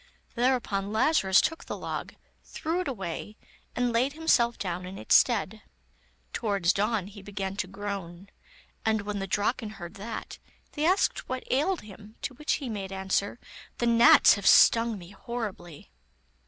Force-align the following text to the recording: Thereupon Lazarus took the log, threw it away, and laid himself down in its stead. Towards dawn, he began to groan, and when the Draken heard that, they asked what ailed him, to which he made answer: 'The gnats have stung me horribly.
Thereupon 0.33 0.91
Lazarus 0.91 1.41
took 1.41 1.65
the 1.65 1.77
log, 1.77 2.15
threw 2.43 2.79
it 2.81 2.87
away, 2.87 3.37
and 3.75 3.93
laid 3.93 4.13
himself 4.13 4.57
down 4.57 4.83
in 4.87 4.97
its 4.97 5.13
stead. 5.13 5.61
Towards 6.33 6.73
dawn, 6.73 7.05
he 7.05 7.21
began 7.21 7.55
to 7.57 7.67
groan, 7.67 8.31
and 8.83 9.01
when 9.03 9.19
the 9.19 9.27
Draken 9.27 9.69
heard 9.77 9.97
that, 9.97 10.39
they 10.71 10.85
asked 10.87 11.29
what 11.29 11.43
ailed 11.51 11.81
him, 11.81 12.15
to 12.23 12.33
which 12.33 12.53
he 12.53 12.67
made 12.67 12.91
answer: 12.91 13.37
'The 13.77 13.85
gnats 13.85 14.33
have 14.33 14.47
stung 14.47 14.97
me 14.97 15.11
horribly. 15.11 15.91